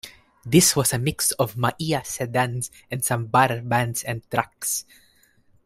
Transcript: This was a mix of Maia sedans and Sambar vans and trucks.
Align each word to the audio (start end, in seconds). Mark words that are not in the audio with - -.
This 0.43 0.75
was 0.75 0.93
a 0.93 0.97
mix 0.97 1.31
of 1.33 1.55
Maia 1.55 2.03
sedans 2.03 2.71
and 2.89 3.01
Sambar 3.03 3.61
vans 3.63 4.01
and 4.01 4.27
trucks. 4.31 4.83